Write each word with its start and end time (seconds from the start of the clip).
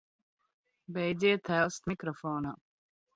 Beidziet 0.95 1.51
elst 1.57 1.85
mikrofonā! 1.91 2.55